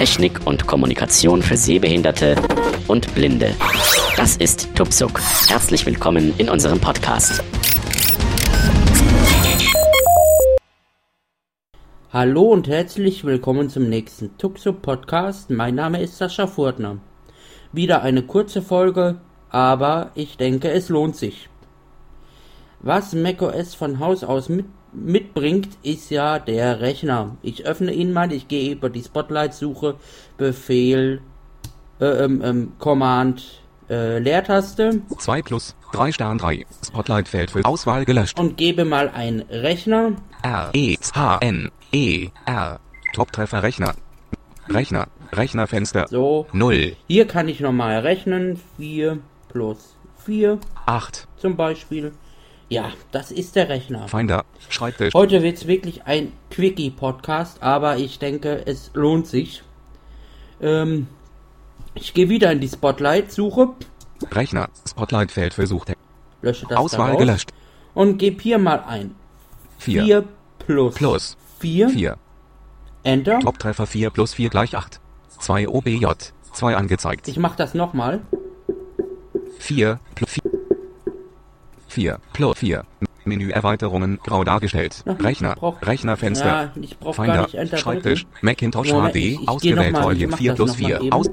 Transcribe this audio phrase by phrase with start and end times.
[0.00, 2.34] Technik und Kommunikation für Sehbehinderte
[2.88, 3.54] und Blinde.
[4.16, 5.20] Das ist Tupsuk.
[5.46, 7.44] Herzlich willkommen in unserem Podcast.
[12.10, 15.50] Hallo und herzlich willkommen zum nächsten Tuxo Podcast.
[15.50, 16.96] Mein Name ist Sascha Furtner.
[17.72, 21.50] Wieder eine kurze Folge, aber ich denke, es lohnt sich.
[22.80, 27.36] Was macOS von Haus aus mit, mitbringt, ist ja der Rechner.
[27.42, 29.96] Ich öffne ihn mal, ich gehe über die Spotlight-Suche,
[30.36, 31.20] Befehl,
[32.00, 35.02] äh, ähm, ähm, Command, äh, Leertaste.
[35.18, 38.38] 2 plus, 3 Stern 3, Spotlight-Feld für Auswahl gelöscht.
[38.38, 40.12] Und gebe mal ein Rechner.
[40.42, 42.80] R, E, H, N, E, R.
[43.12, 43.94] Top-Treffer Rechner.
[44.68, 46.06] Rechner, Rechnerfenster.
[46.08, 46.46] So.
[46.52, 48.60] 0, Hier kann ich nochmal rechnen.
[48.76, 52.12] 4 plus 4 8, zum Beispiel.
[52.70, 54.06] Ja, das ist der Rechner.
[54.06, 59.64] Finder, Schreibtisch, Heute wird's wirklich ein Quickie-Podcast, aber ich denke, es lohnt sich.
[60.60, 61.08] Ähm,
[61.94, 63.70] ich gehe wieder in die Spotlight-Suche,
[64.30, 66.00] Rechner, Spotlight-Feld für Suchtext.
[66.42, 67.50] lösche das Auswahl daraus gelöscht.
[67.94, 69.16] und gebe hier mal ein.
[69.78, 70.24] 4, 4
[70.60, 72.16] plus, plus, 4, 4.
[73.02, 73.40] Enter.
[73.40, 75.00] Top-Treffer 4 plus 4 gleich 8.
[75.40, 76.06] 2 OBJ,
[76.52, 77.26] 2 angezeigt.
[77.26, 78.20] Ich mache das nochmal.
[79.58, 80.30] 4 plus
[81.90, 82.14] 4.
[82.14, 82.84] 4 plus 4.
[83.24, 85.04] Menüerweiterungen grau dargestellt.
[85.06, 86.46] Ach, Rechner, Rechnerfenster.
[86.46, 88.26] Ja, ich brauche gar Finder, Schreibtisch.
[88.40, 89.92] Macintosh Moment, HD, ich- ich ausgewählt
[90.30, 91.12] mach 4 das plus noch mal 4, eben.
[91.12, 91.30] aus.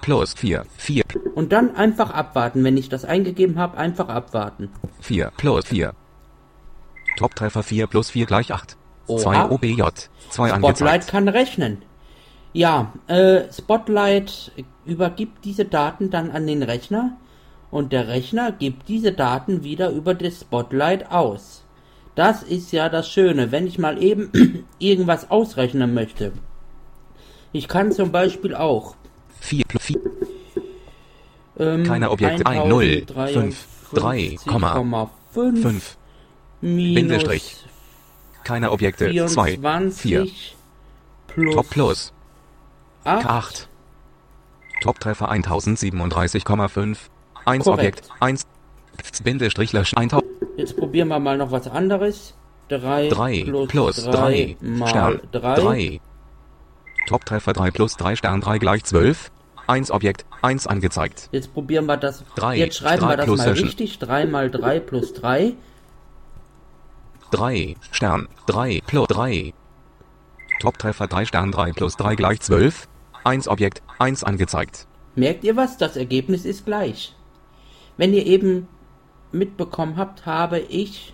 [0.00, 2.64] Plus 4, 4, Und dann einfach abwarten.
[2.64, 4.70] Wenn ich das eingegeben habe, einfach abwarten.
[5.00, 5.92] 4 plus 4.
[7.18, 8.76] Top-Treffer 4 plus 4 gleich 8.
[9.06, 9.18] Oha.
[9.18, 9.82] 2 OBJ,
[10.30, 11.08] 2 Spotlight angezeigt.
[11.08, 11.82] kann rechnen.
[12.52, 14.52] Ja, äh, Spotlight
[14.86, 17.16] übergibt diese Daten dann an den Rechner
[17.70, 21.64] und der Rechner gibt diese Daten wieder über das Spotlight aus.
[22.14, 26.32] Das ist ja das Schöne, wenn ich mal eben irgendwas ausrechnen möchte.
[27.52, 28.94] Ich kann zum Beispiel auch
[29.40, 30.00] 4 plus 4.
[31.58, 32.46] ähm, Keine Objekte.
[32.46, 35.96] 1, 0, 5, 3, Komma, 5 5.
[36.60, 37.56] minus Bindestrich.
[38.44, 39.06] Keine Objekte.
[39.06, 39.58] 2, 4.
[39.58, 40.56] 24
[41.26, 42.12] plus Top plus
[43.04, 43.26] 8.
[43.26, 43.68] 8.
[44.82, 46.96] Top-Treffer 1037,5.
[47.50, 48.10] 1 Korrekt.
[48.20, 48.22] Objekt.
[48.22, 48.46] 1.
[49.24, 49.98] Bindestrich löschen.
[49.98, 50.24] 1000.
[50.56, 52.34] Jetzt probieren wir mal noch was anderes.
[52.68, 55.54] 3, 3 plus, plus 3 3 mal Stern 3.
[55.56, 56.00] 3.
[57.08, 59.32] Top-Treffer 3 plus 3 Stern 3 gleich 12.
[59.66, 61.28] 1 Objekt, 1 angezeigt.
[61.32, 62.24] Jetzt probieren wir das.
[62.36, 63.64] Drei, Jetzt schreiben wir das mal löschen.
[63.66, 63.98] richtig.
[63.98, 65.54] 3 mal 3 plus 3.
[67.32, 69.54] 3 Stern 3 plus 3.
[70.60, 72.88] Top-Treffer 3 Stern 3 plus 3 gleich 12.
[73.24, 74.86] 1 Objekt, 1 angezeigt.
[75.16, 75.76] Merkt ihr was?
[75.76, 77.14] Das Ergebnis ist gleich.
[78.00, 78.66] Wenn ihr eben
[79.30, 81.12] mitbekommen habt, habe ich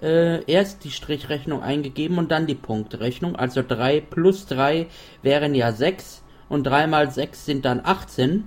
[0.00, 3.34] äh, erst die Strichrechnung eingegeben und dann die Punktrechnung.
[3.34, 4.86] Also 3 plus 3
[5.22, 8.44] wären ja 6 und 3 mal 6 sind dann 18.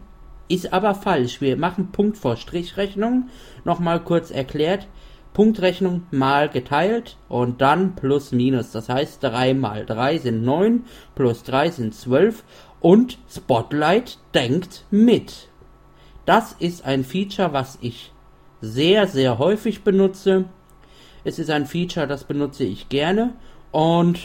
[0.47, 1.41] Ist aber falsch.
[1.41, 3.27] Wir machen Punkt vor Strichrechnung.
[3.65, 4.87] Nochmal kurz erklärt.
[5.33, 8.71] Punktrechnung mal geteilt und dann plus minus.
[8.71, 10.85] Das heißt 3 mal 3 sind 9,
[11.15, 12.45] plus 3 sind 12
[12.79, 15.50] und Spotlight denkt mit.
[16.31, 18.13] Das ist ein Feature, was ich
[18.61, 20.45] sehr, sehr häufig benutze.
[21.25, 23.33] Es ist ein Feature, das benutze ich gerne
[23.71, 24.17] und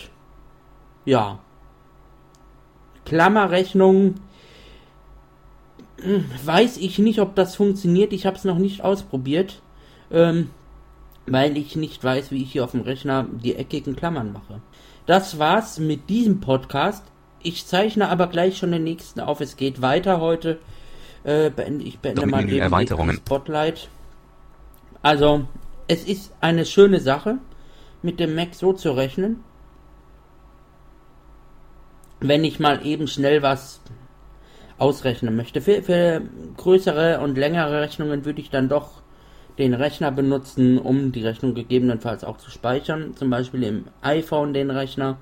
[1.05, 1.41] ja.
[3.07, 4.15] Klammerrechnung
[6.45, 8.13] weiß ich nicht, ob das funktioniert.
[8.13, 9.61] Ich habe es noch nicht ausprobiert,
[10.13, 10.51] ähm,
[11.27, 14.63] weil ich nicht weiß, wie ich hier auf dem Rechner die eckigen Klammern mache.
[15.07, 17.05] Das war's mit diesem Podcast.
[17.43, 19.41] Ich zeichne aber gleich schon den nächsten auf.
[19.41, 20.61] Es geht weiter heute.
[21.27, 23.17] Äh, beende, ich beende mal eben die Erweiterungen.
[23.17, 23.89] Spotlight.
[25.03, 25.47] Also,
[25.89, 27.39] es ist eine schöne Sache,
[28.01, 29.43] mit dem Mac so zu rechnen.
[32.21, 33.81] Wenn ich mal eben schnell was
[34.79, 35.61] ausrechnen möchte.
[35.61, 36.23] Für, für
[36.57, 39.03] größere und längere Rechnungen würde ich dann doch
[39.59, 43.17] den Rechner benutzen, um die Rechnung gegebenenfalls auch zu speichern.
[43.17, 45.17] Zum Beispiel im iPhone den Rechner.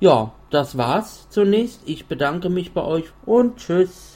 [0.00, 1.82] Ja, das war's zunächst.
[1.84, 4.15] Ich bedanke mich bei euch und tschüss.